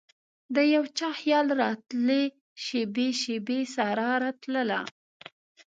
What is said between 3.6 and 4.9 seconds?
سارا راتلله